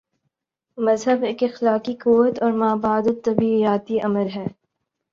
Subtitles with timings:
[0.77, 4.47] مذہب ایک اخلاقی قوت اور مابعد الطبیعیاتی امر ہے۔